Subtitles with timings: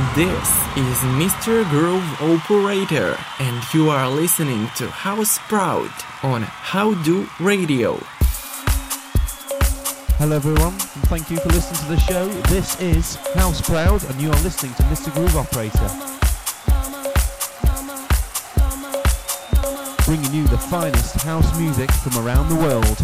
[0.00, 0.48] This
[0.78, 1.68] is Mr.
[1.68, 5.90] Groove Operator, and you are listening to House Proud
[6.22, 8.00] on How Do Radio.
[10.16, 12.28] Hello, everyone, and thank you for listening to the show.
[12.48, 15.12] This is House Proud, and you are listening to Mr.
[15.12, 15.78] Groove Operator.
[20.06, 22.98] Bringing you the finest house music from around the world.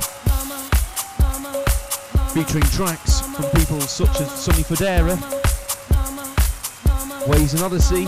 [2.32, 5.45] Featuring tracks from people such as Sonny Fodera,
[7.28, 8.06] Ways and Odyssey,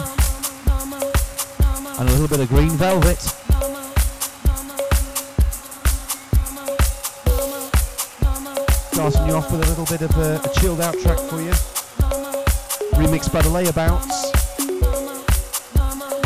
[1.98, 3.18] and a little bit of Green Velvet.
[8.92, 11.50] Starting you off with a little bit of a, a chilled out track for you,
[12.94, 14.32] remixed by the Layabouts.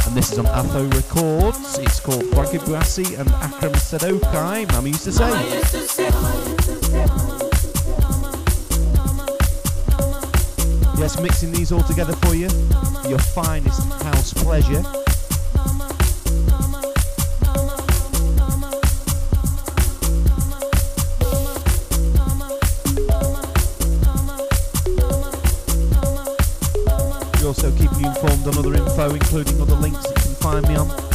[0.07, 1.79] And this is on Atho Records.
[1.79, 5.82] It's called Frankie Buassi and Akram Sadokai, Mama used to say.
[11.03, 12.49] West mixing these all together for you,
[13.09, 14.81] your finest house pleasure.
[27.41, 30.69] We're also keeping you informed on other info, including other links that you can find
[30.69, 31.12] me on.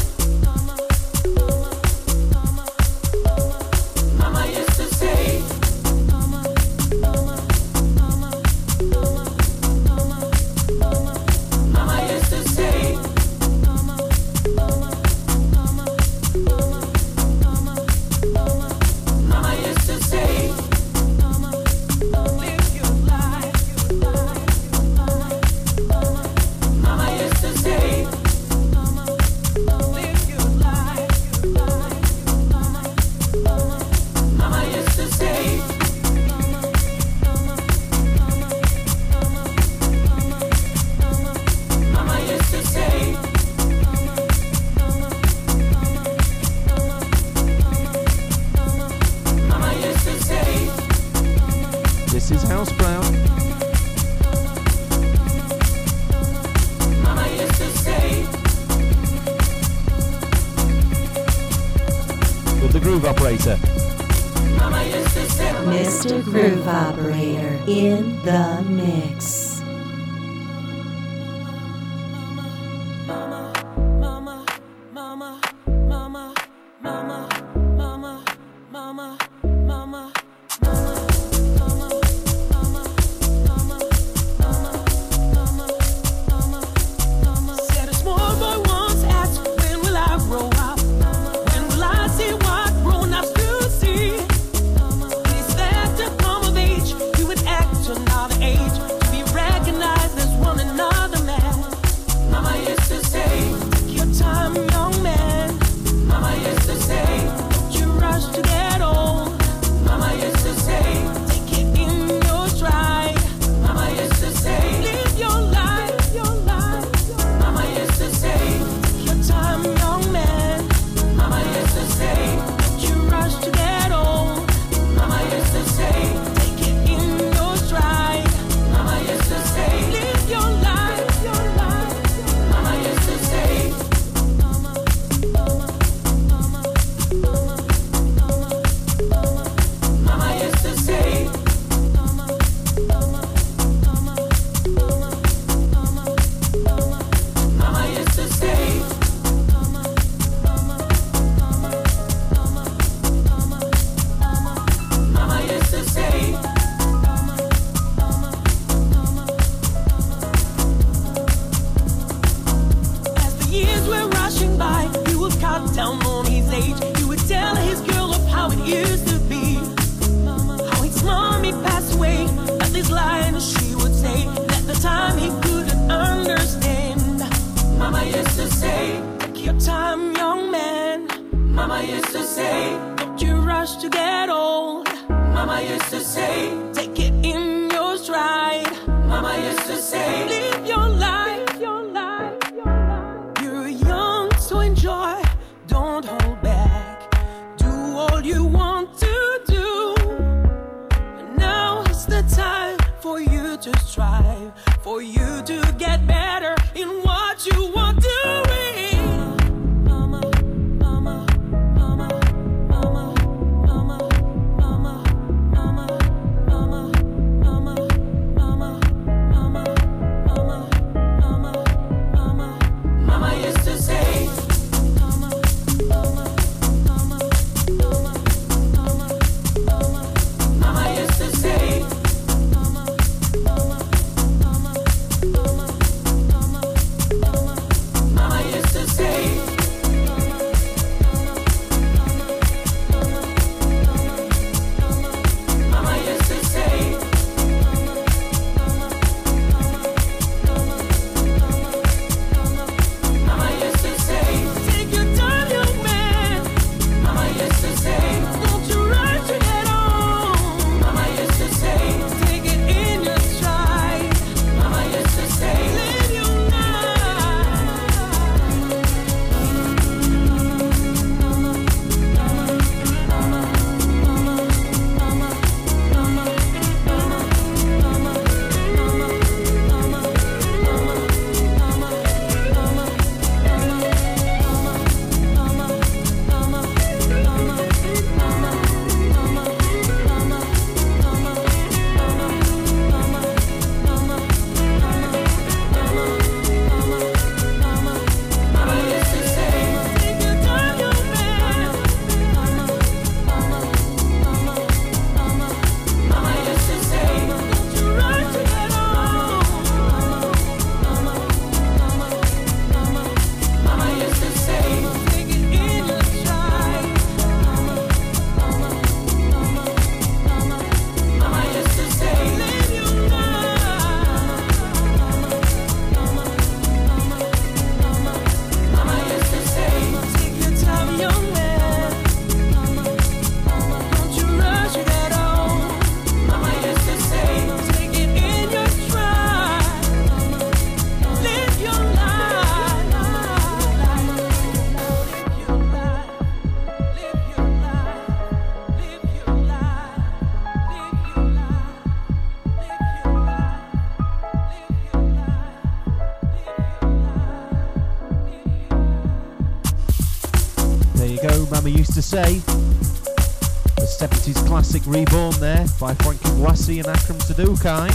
[367.38, 367.88] Sudukai.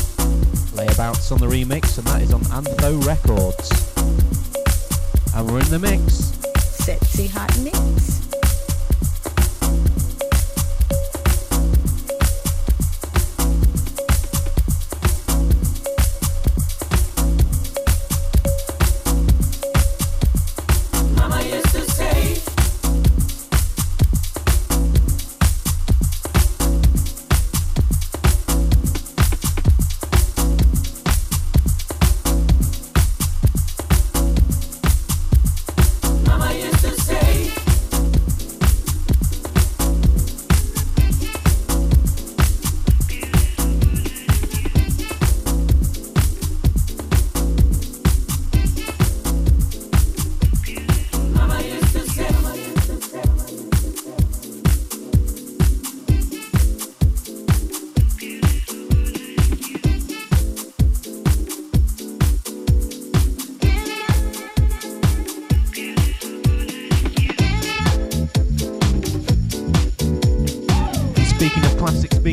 [0.76, 1.81] Layabouts on the remix.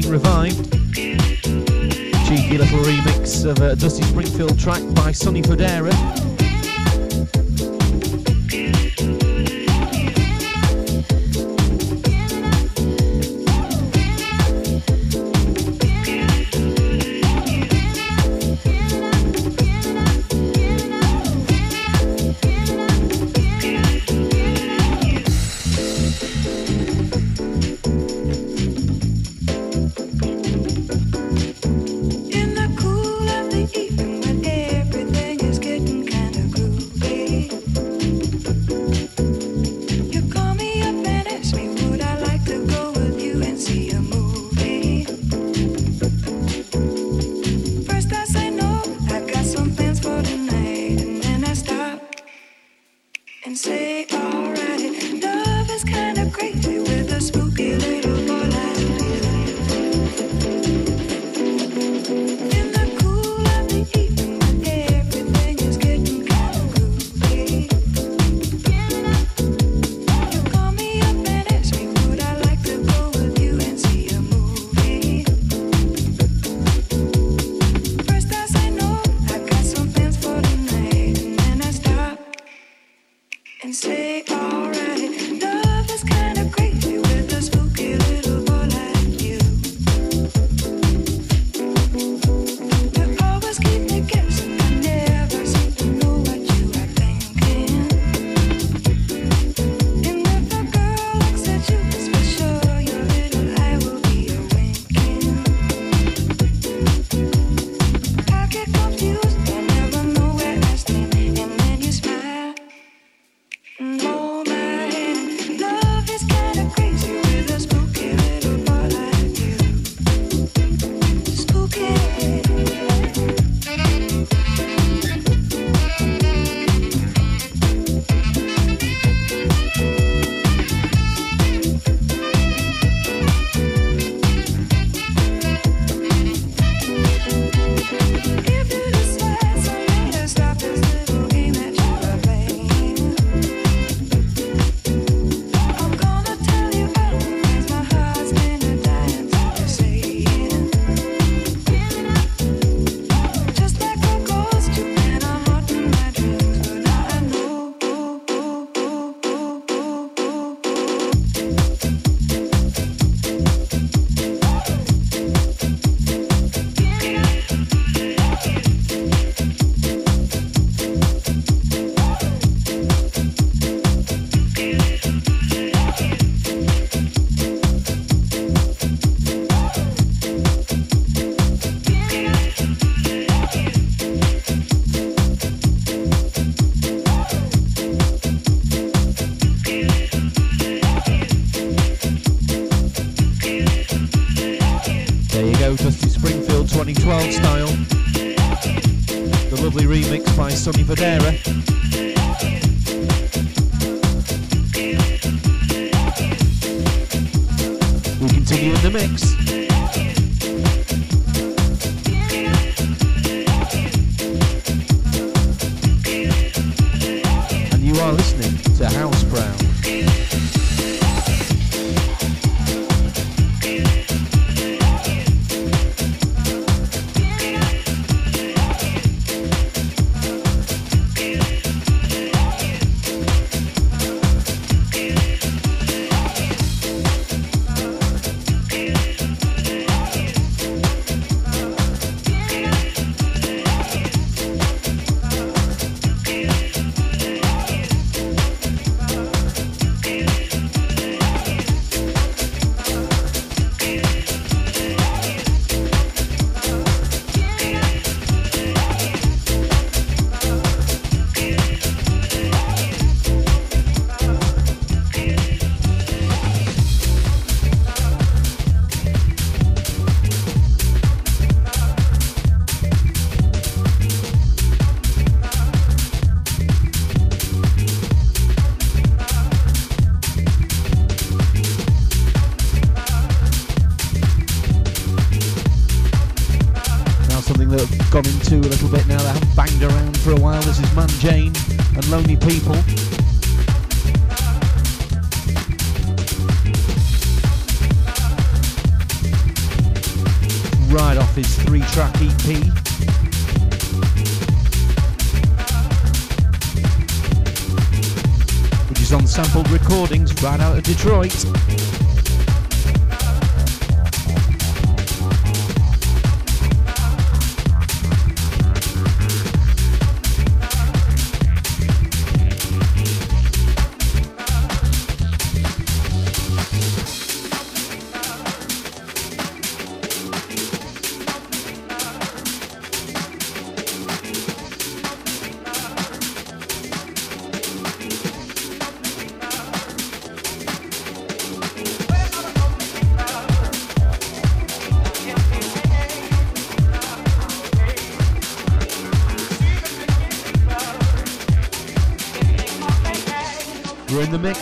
[0.09, 0.73] Revived.
[2.27, 6.28] Cheeky little remix of a Dusty Springfield track by Sonny Fodera.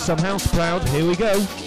[0.09, 0.87] I'm house proud.
[0.87, 1.66] Here we go.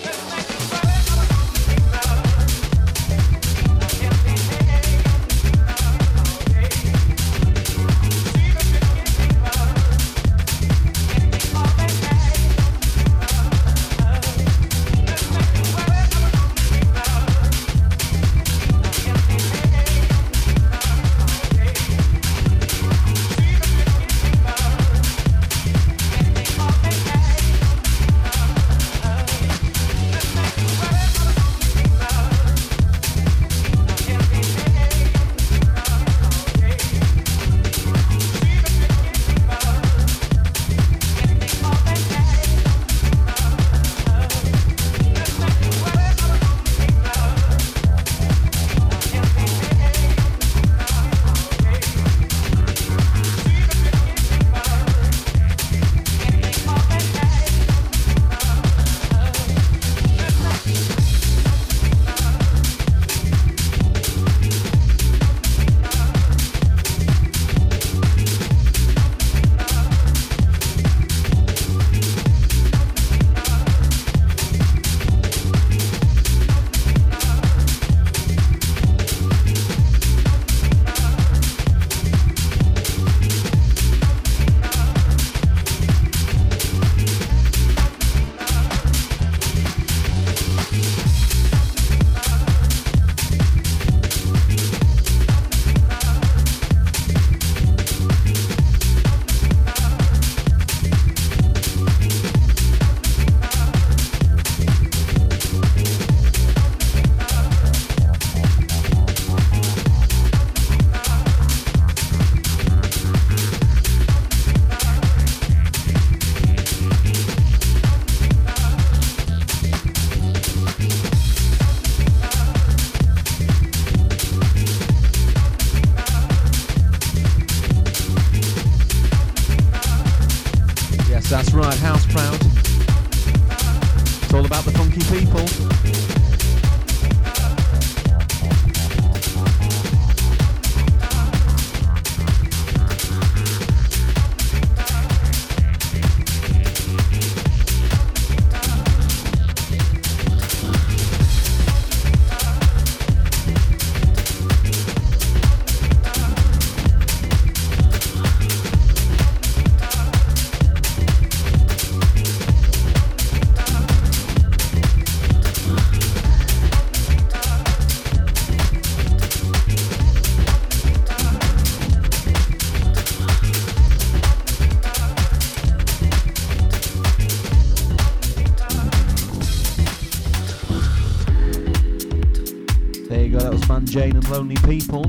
[184.71, 185.07] People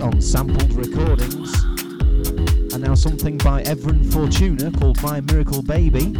[0.00, 1.52] on sampled recordings.
[2.72, 6.14] And now something by Evren Fortuna called My Miracle Baby.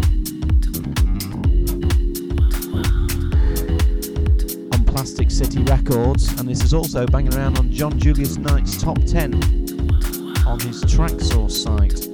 [4.72, 8.98] On Plastic City Records, and this is also banging around on John Julius Knight's top
[9.04, 9.35] 10
[10.48, 12.09] on his Traxsource site.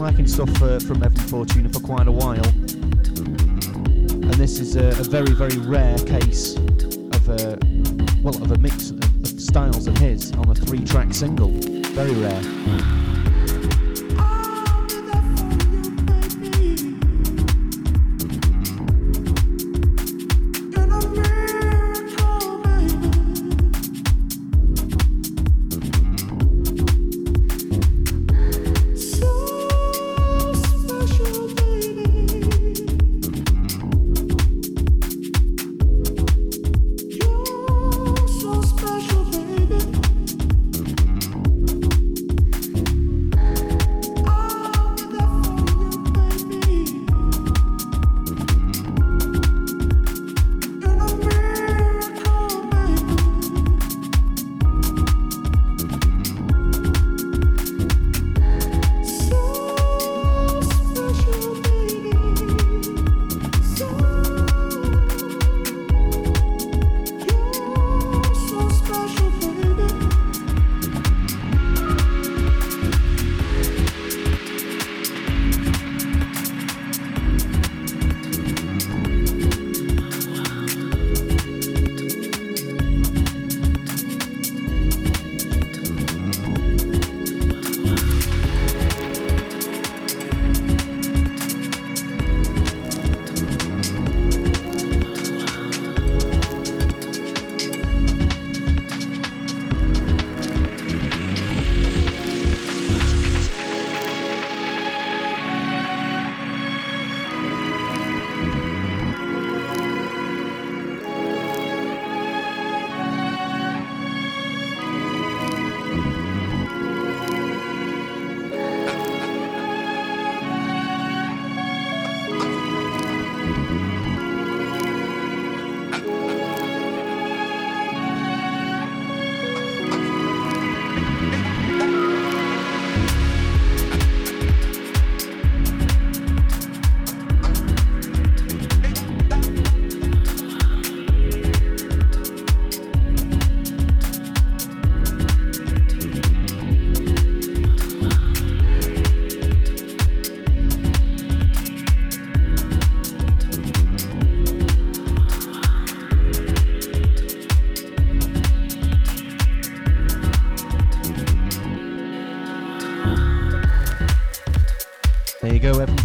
[0.00, 2.42] Liking stuff uh, from Evren Fortuna for quite a while.
[4.16, 7.58] And this is a, a very, very rare case of a,
[8.22, 11.50] well, of a mix of, styles of his on a three track single.
[11.50, 12.99] Very rare.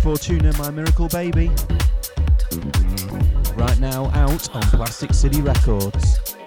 [0.02, 1.52] Fortuna, My Miracle Baby.
[3.58, 6.45] Right now out on Plastic City Records.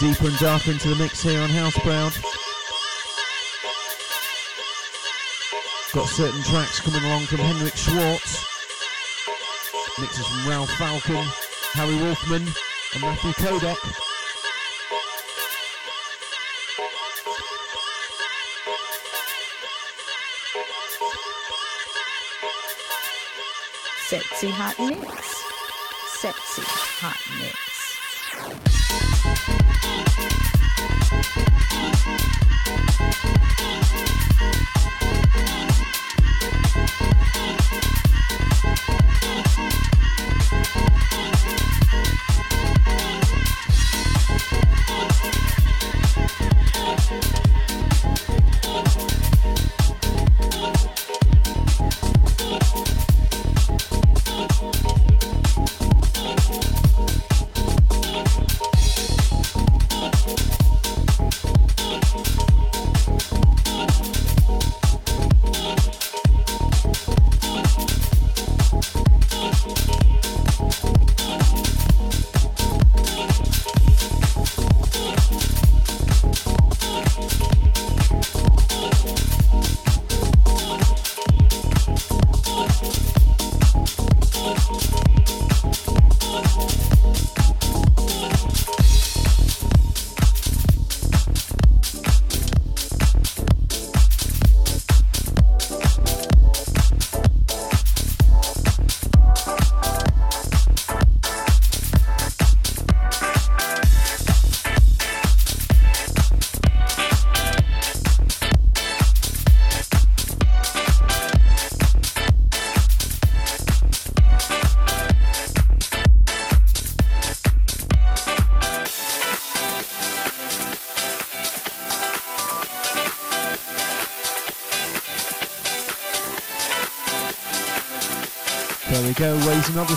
[0.00, 2.16] Deeper and darker into the mix here on Houseproud.
[5.92, 8.46] Got certain tracks coming along from Henrik Schwarz,
[10.00, 11.22] Mixes from Ralph Falcon,
[11.74, 12.46] Harry Wolfman,
[12.94, 13.76] and Matthew Kodak.
[24.06, 25.42] Sexy hot mix.
[26.20, 27.69] Sexy hot mix.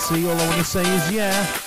[0.04, 0.28] Odyssey.
[0.28, 1.63] All I want to say is yeah.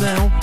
[0.00, 0.39] Now.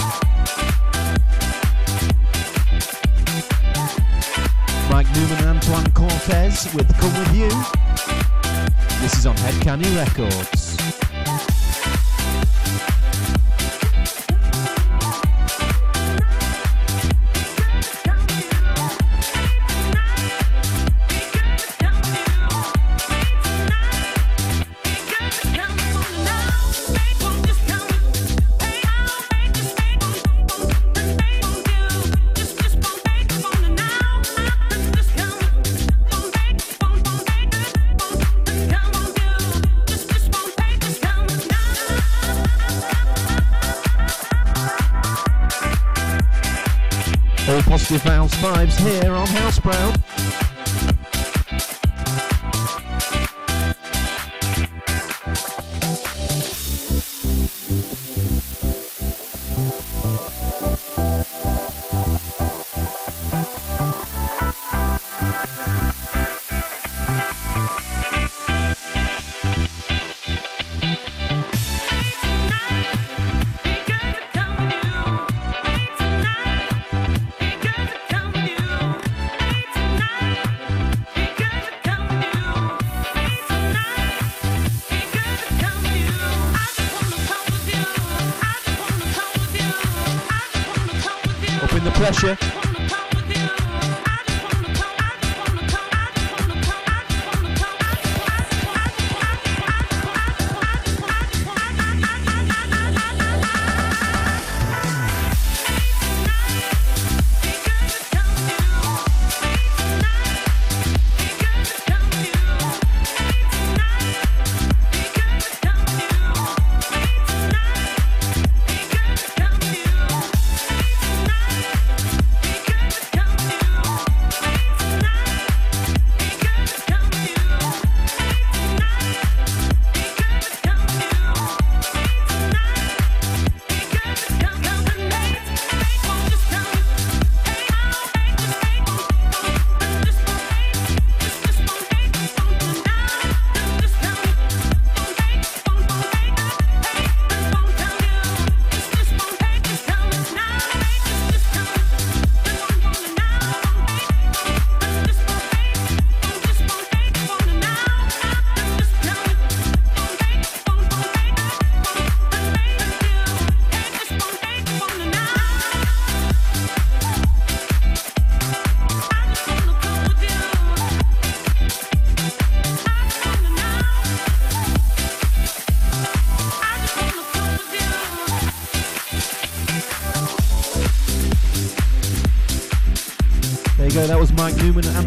[92.07, 92.56] 再说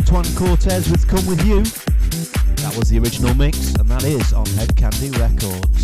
[0.07, 0.39] pressure.
[0.39, 1.63] Cortez with Come With You.
[2.63, 5.80] That was the original mix, and that is on Hed Kandi Records.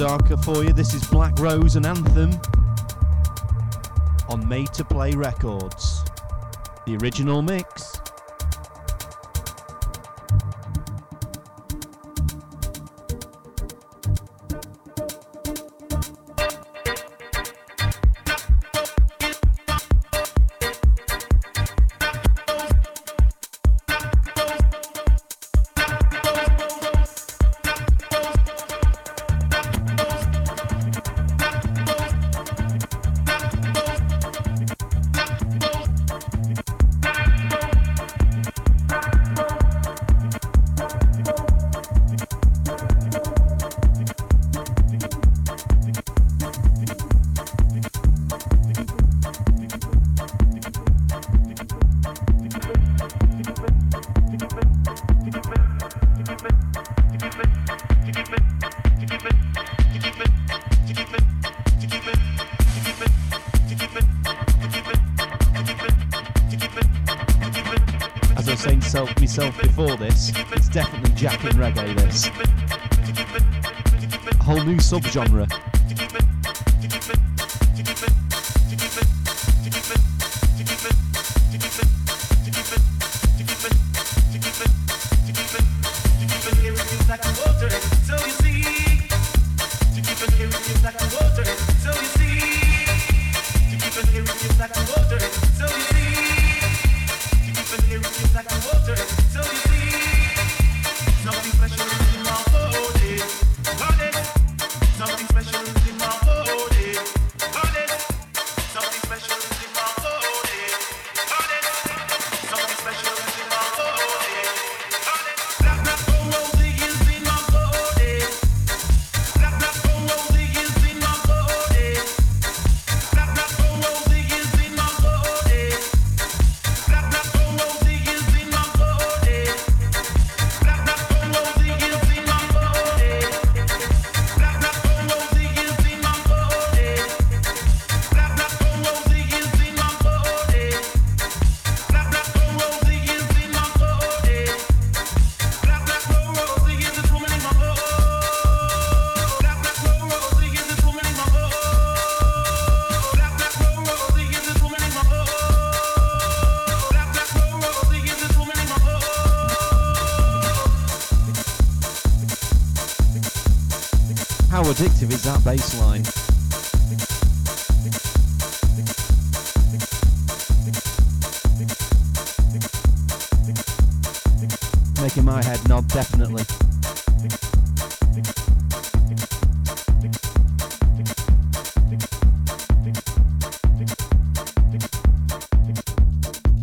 [0.00, 2.30] Darker for you, this is Black Rose and Anthem
[4.30, 6.02] on Made to Play Records.
[6.86, 7.89] The original mix.
[74.90, 75.69] Subgenre.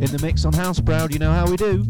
[0.07, 1.85] In the mix on House Proud, you know how we do.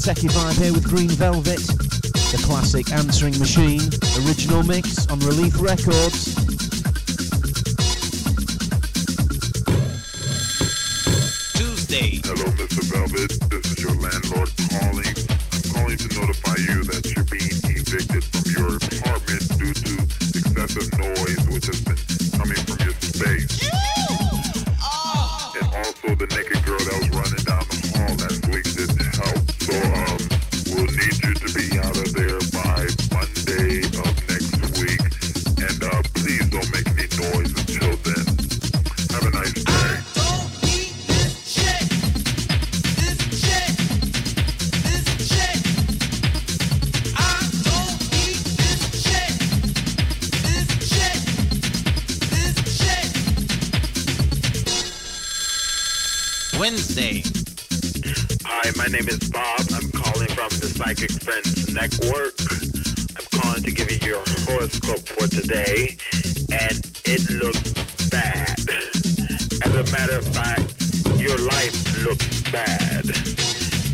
[0.00, 3.80] Techy vibe here with Green Velvet, the classic Answering Machine,
[4.26, 6.27] original mix on Relief Records.
[56.68, 57.22] Wednesday.
[58.44, 59.60] Hi, my name is Bob.
[59.72, 62.36] I'm calling from the Psychic Friends Network.
[63.16, 65.96] I'm calling to give you your horoscope for today,
[66.52, 66.76] and
[67.08, 67.72] it looks
[68.10, 68.60] bad.
[69.64, 70.76] As a matter of fact,
[71.16, 73.16] your life looks bad.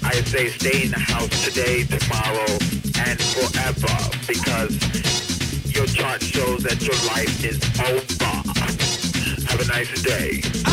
[0.02, 2.58] I say stay in the house today, tomorrow,
[3.06, 3.96] and forever
[4.26, 4.74] because
[5.70, 8.34] your chart shows that your life is over.
[9.46, 10.63] Have a nice day.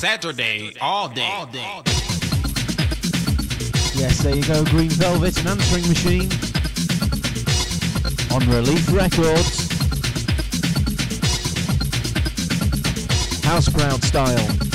[0.00, 1.28] Saturday, all day.
[1.30, 1.60] All day.
[3.94, 6.30] Yes, there you go, Green Velvet and Answering Machine
[8.32, 9.68] on Relief Records.
[13.44, 14.69] House crowd style.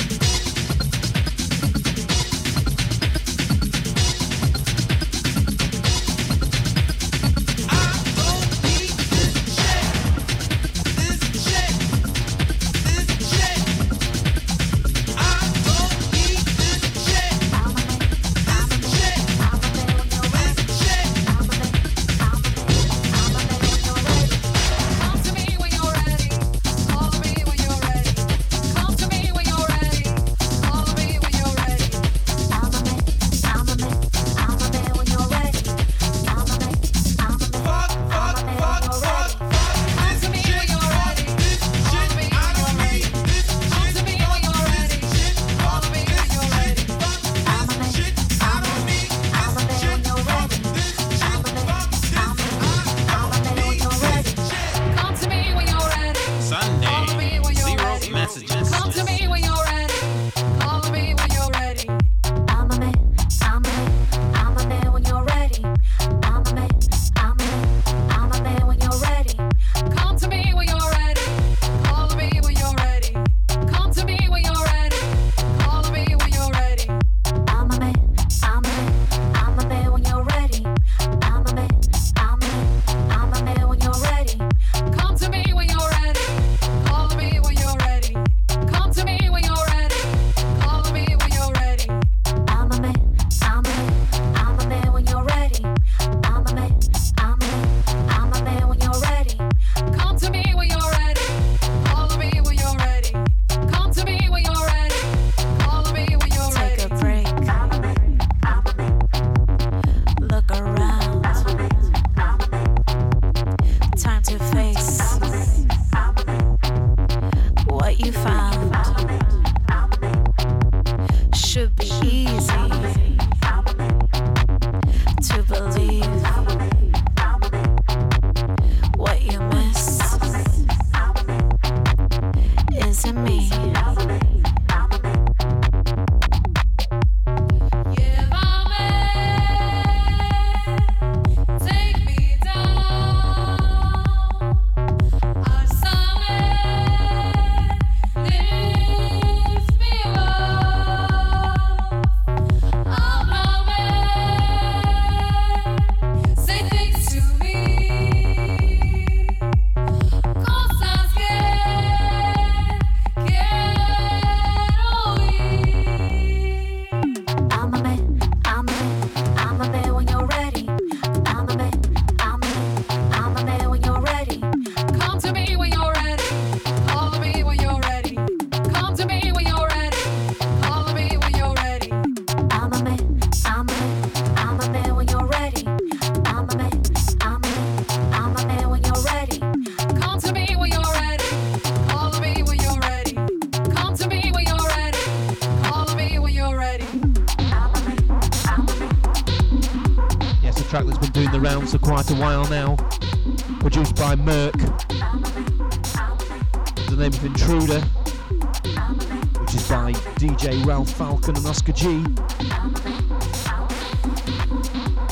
[211.66, 212.02] Oscar G.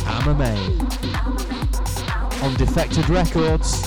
[0.05, 0.57] MMA.
[2.43, 3.83] On Defected Records.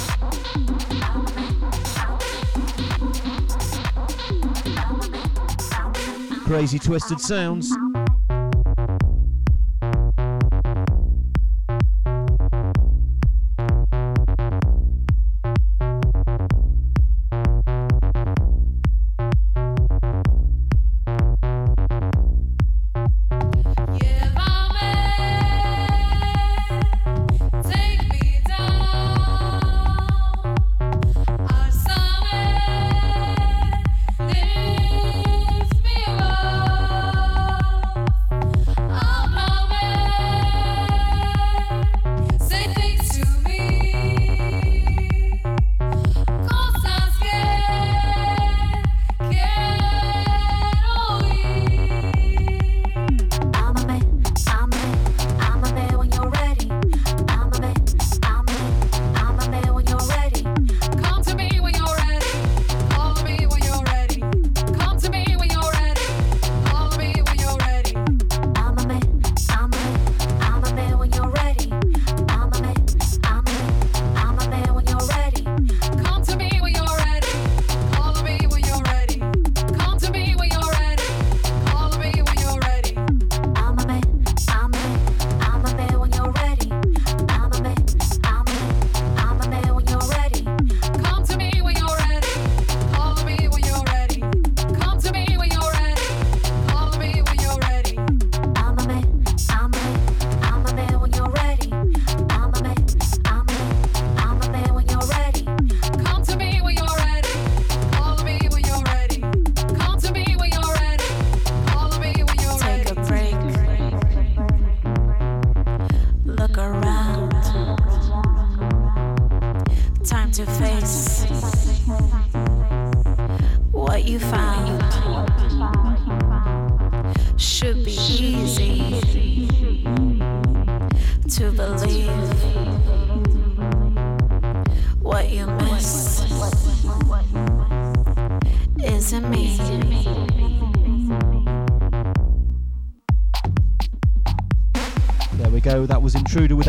[6.45, 7.86] Crazy Twisted Sounds.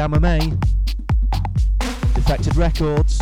[0.08, 0.58] MMA,
[2.14, 3.17] Defected Records.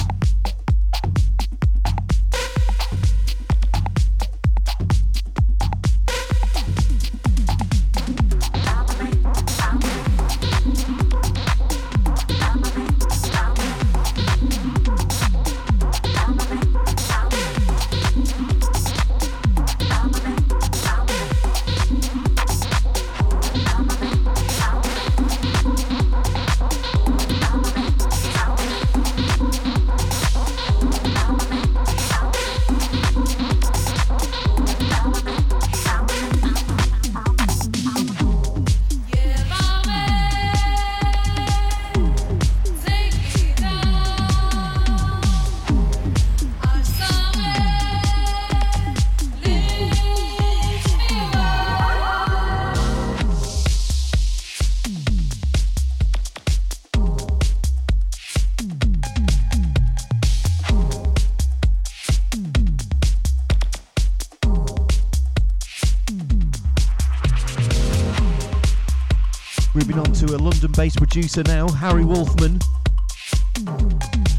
[71.17, 72.61] Producer now, Harry Wolfman.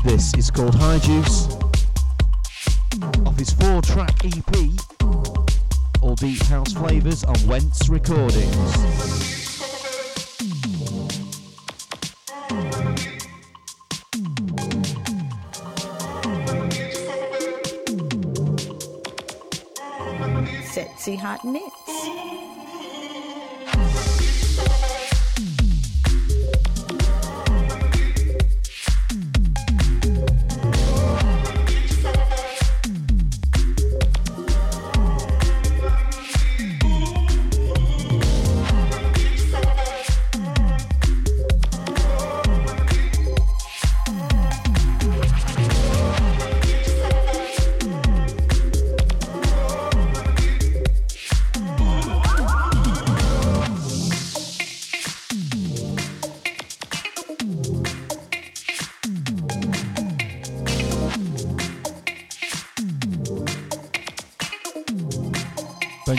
[0.04, 1.48] This is called High Juice.
[3.26, 4.70] Off his four track EP,
[6.04, 8.74] all deep house flavours on Wentz Recordings.
[20.72, 21.77] Sexy hot mix.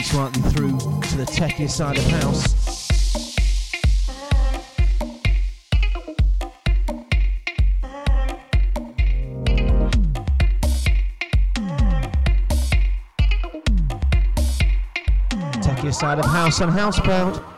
[0.09, 2.55] Slightly through to the techier side of house.
[15.61, 17.48] Techier side of house and Houseproud.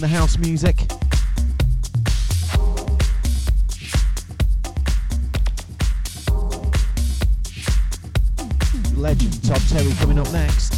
[0.00, 0.76] The house music.
[8.96, 10.72] Legend Todd Terry coming up next.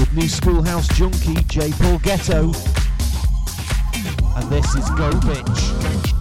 [0.00, 1.70] With new Schoolhouse Junkie, J.
[1.70, 2.52] Paul Getto.
[4.34, 6.15] And this is Go Bitch.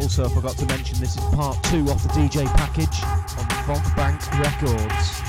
[0.00, 3.02] Also, I forgot to mention this is part two of the DJ package
[3.36, 5.27] on Funk Bank Records.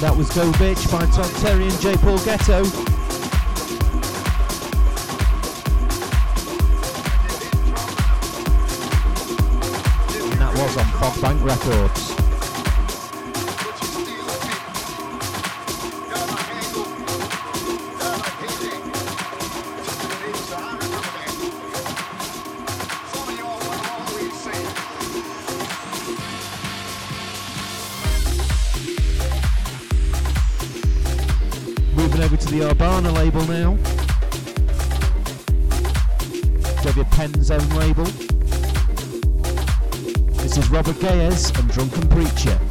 [0.00, 1.96] That was Go Bitch by Todd Terry and J.
[1.96, 2.64] Paul Getto.
[10.22, 12.25] And that was on Fog Bank Records.
[41.76, 42.65] Gayes and Drunken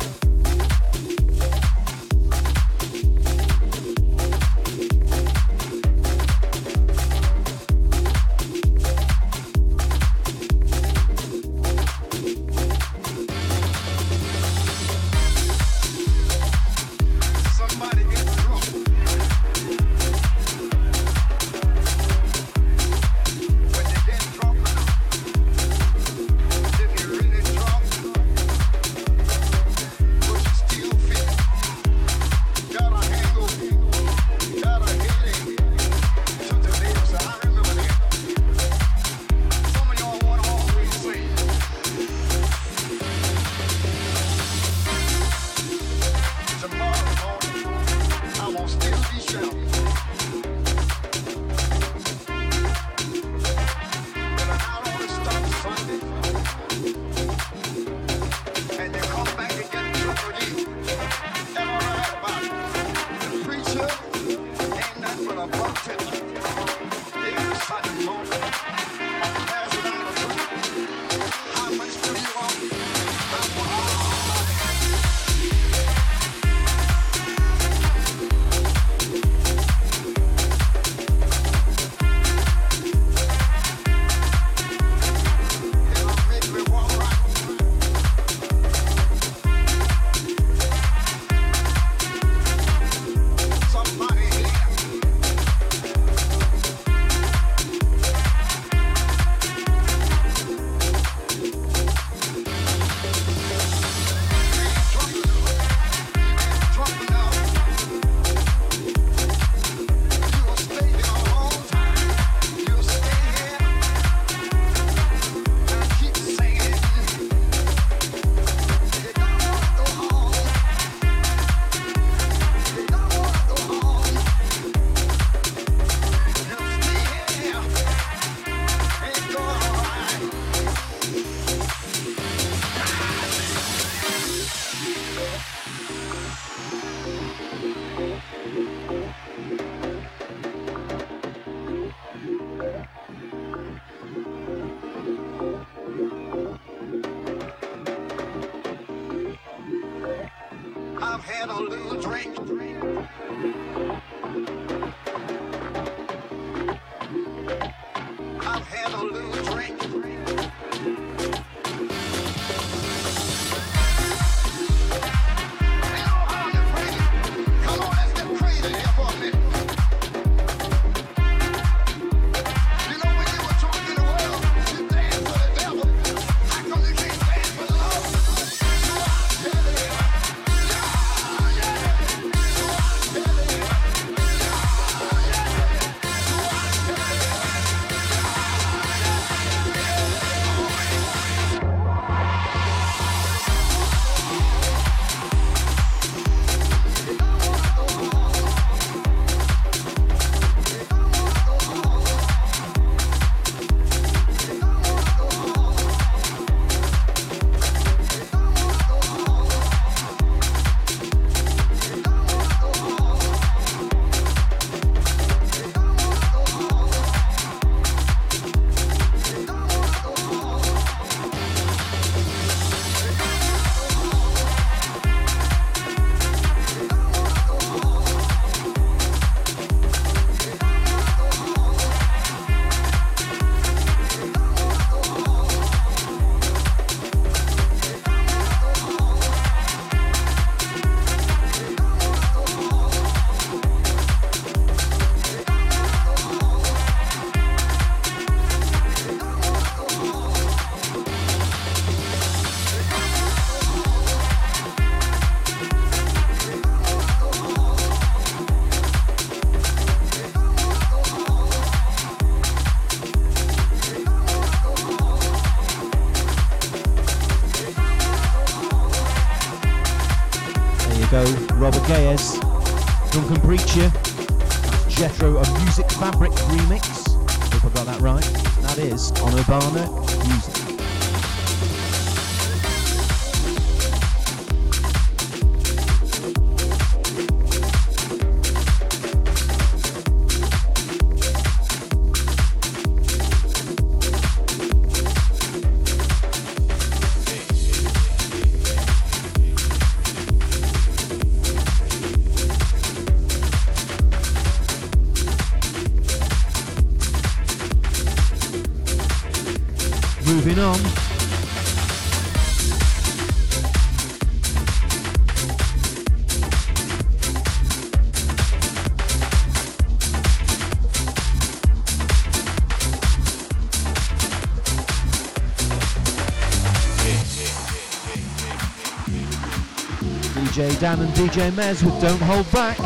[330.76, 330.82] Preacher.
[330.82, 332.80] Dan and DJ Mez with Don't Hold Back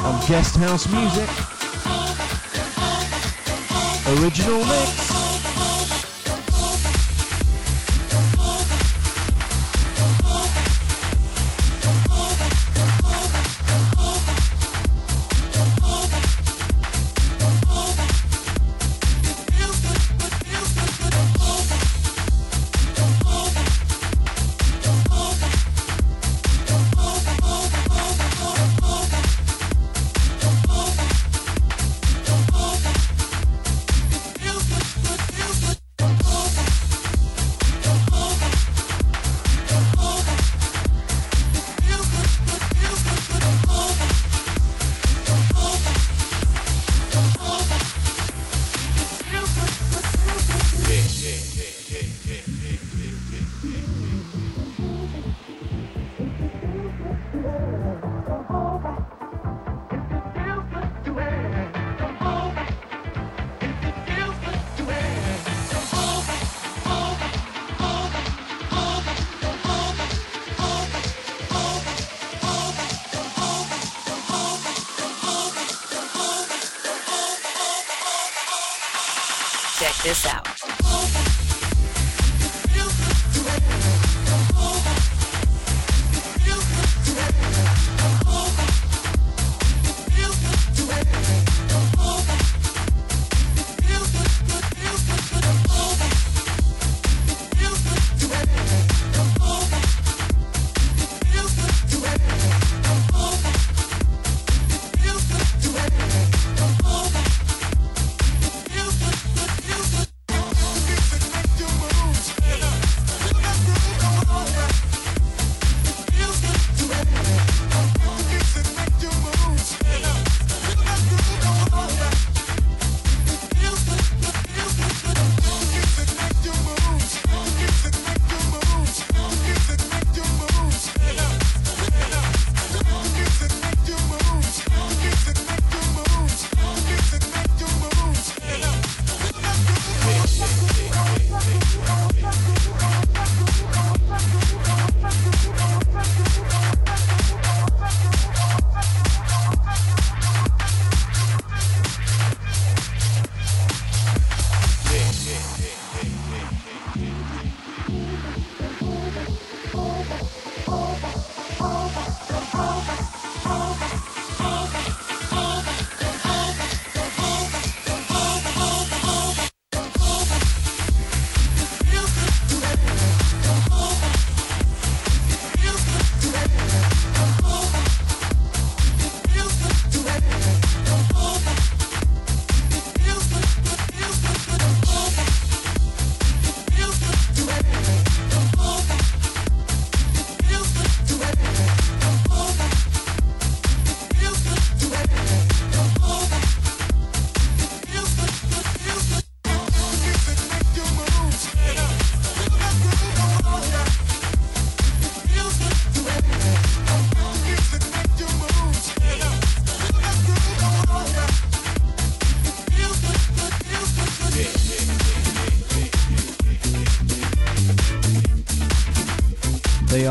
[0.00, 1.28] on Guest House Music.
[4.22, 5.05] Original mix.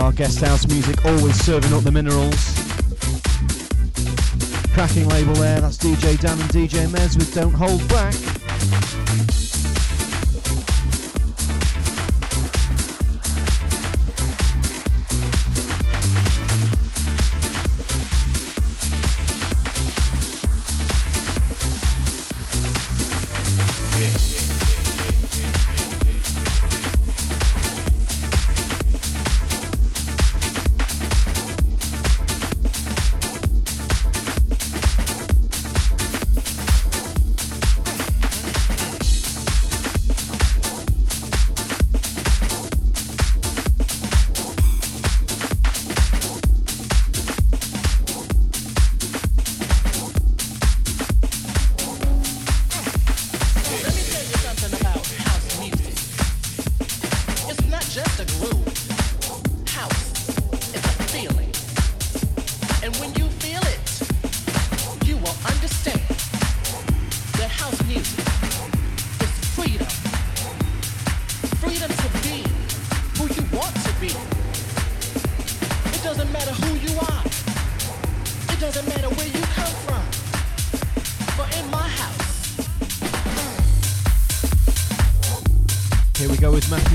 [0.06, 2.36] our guest house music, always serving up the minerals.
[4.72, 8.45] Cracking label there, that's DJ Dan and DJ Mez with Don't Hold Back.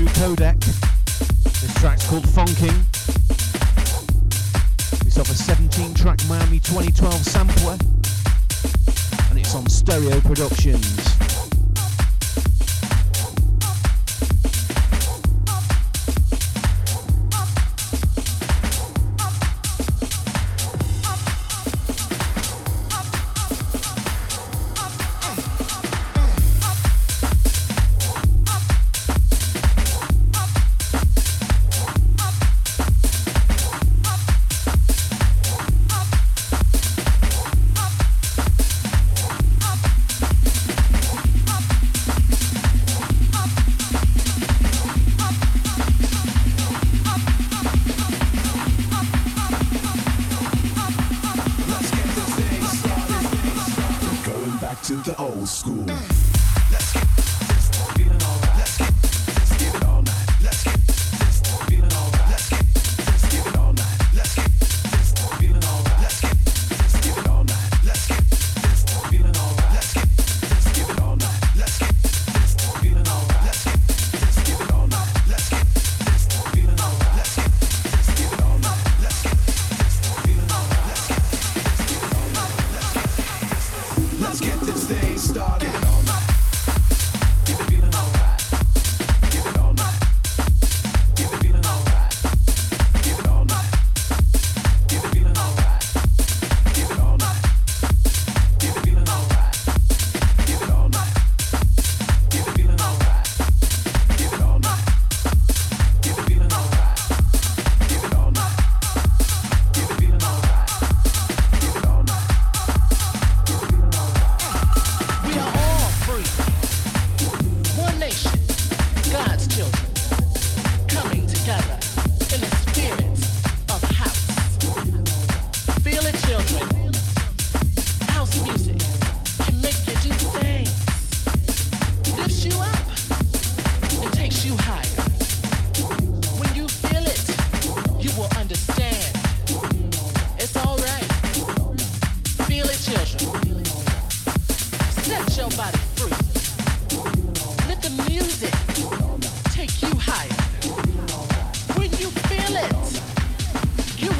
[0.01, 0.59] Andrew Kodak.
[0.59, 2.73] This track's called Funking.
[5.05, 7.77] It's off a 17 track Miami 2012 sampler
[9.29, 11.20] and it's on Stereo Productions.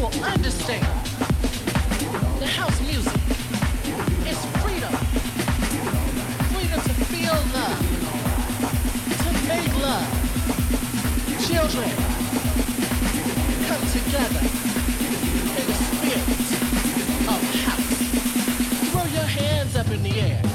[0.01, 0.83] will understand
[2.39, 3.21] the house music
[4.25, 4.93] is freedom.
[6.49, 7.85] Freedom to feel love,
[9.21, 10.09] to make love.
[11.45, 11.91] Children,
[13.67, 14.41] come together
[15.59, 16.27] in the spirit
[17.29, 17.89] of house.
[18.89, 20.50] Throw your hands up in the air.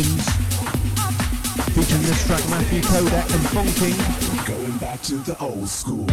[0.00, 0.24] Emotions,
[1.74, 4.46] featuring this track Matthew Kodak and Bonking.
[4.46, 6.06] Going back to the old school.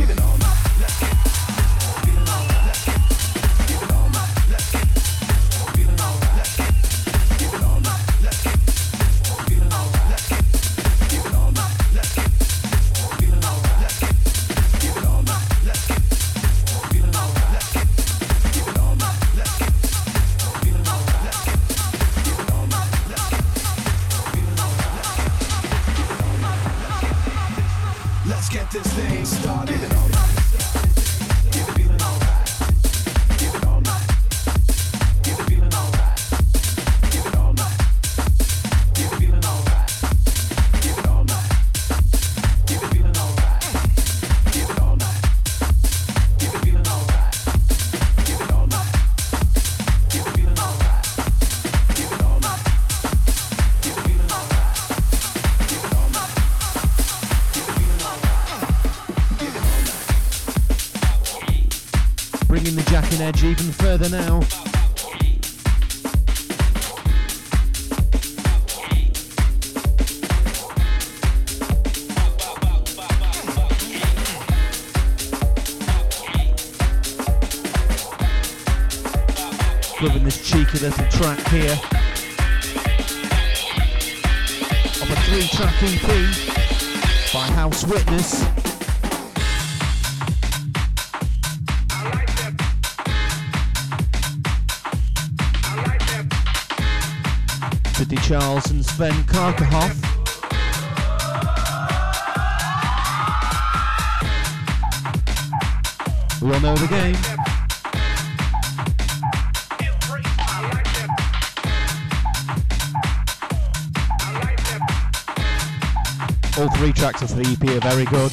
[116.60, 118.32] All three tracks of the EP are very good.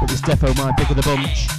[0.00, 1.55] But this Defo might pick of the bunch.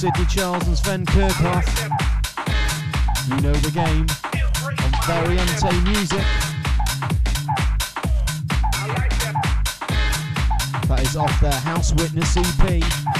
[0.00, 1.66] Sidney Charles and Sven Kirchhof.
[3.28, 4.06] You know the game
[4.80, 6.24] on Variante Music.
[10.88, 13.19] That is off their House Witness EP.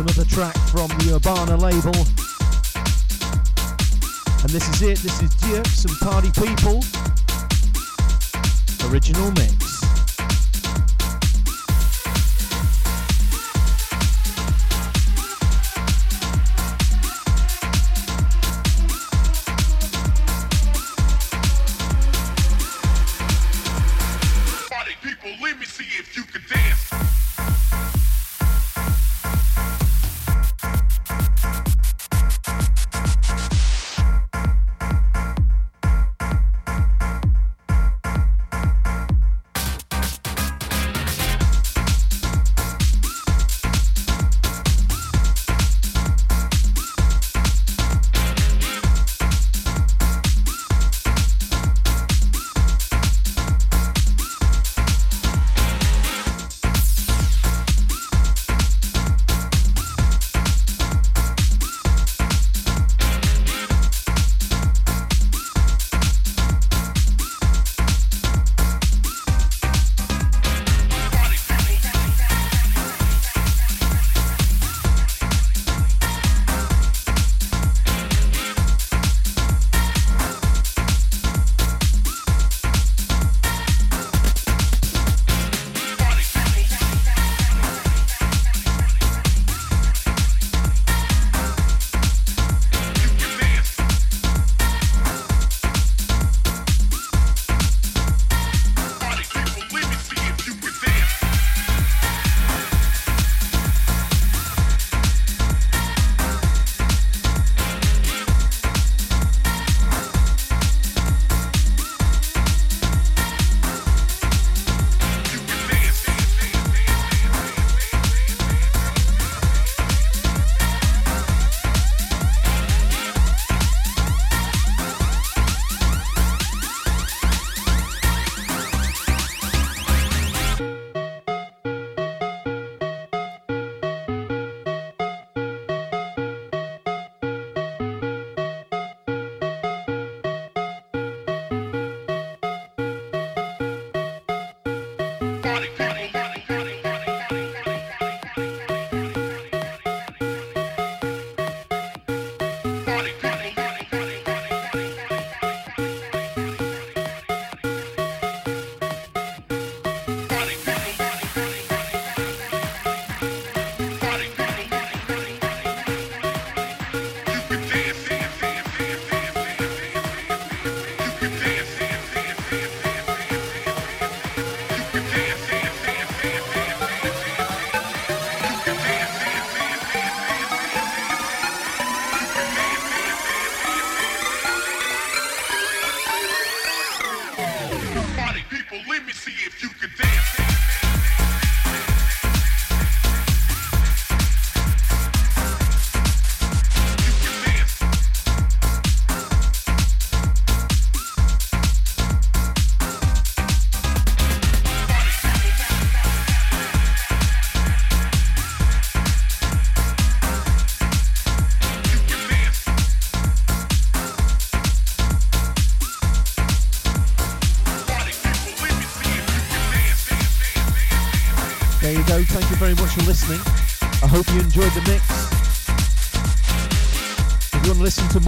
[0.00, 1.94] Another track from the Urbana label.
[4.42, 4.98] And this is it.
[4.98, 6.82] This is Dirks and Party People.
[8.90, 9.55] Original mix.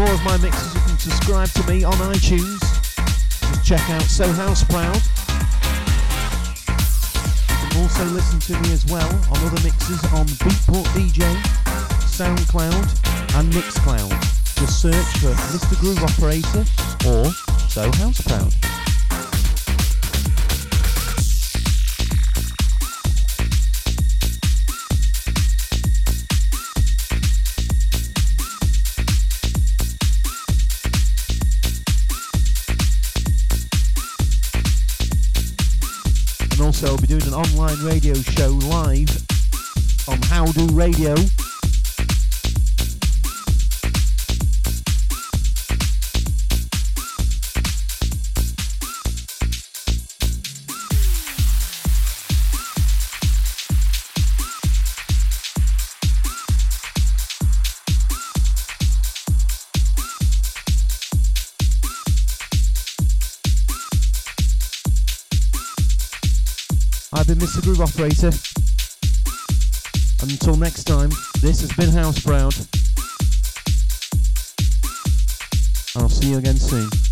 [0.08, 2.60] More of my mixes, you can subscribe to me on iTunes.
[2.60, 4.96] Just check out So House Proud.
[7.50, 11.34] You can also listen to me as well on other mixes on Beatport DJ,
[12.08, 14.10] SoundCloud, and Mixcloud.
[14.58, 15.78] Just search for Mr.
[15.78, 16.64] Groove Operator
[17.06, 17.30] or
[17.68, 18.67] So House Proud.
[40.98, 41.14] Radio.
[67.12, 67.62] I've been Mr.
[67.62, 68.57] Groove Operator.
[70.20, 72.54] Until next time, this has been House Proud.
[75.96, 77.07] I'll see you again soon.